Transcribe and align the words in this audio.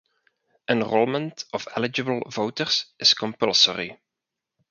Enrolment 0.67 1.45
of 1.53 1.67
eligible 1.75 2.21
voters 2.27 2.87
is 2.97 3.13
compulsory. 3.13 3.99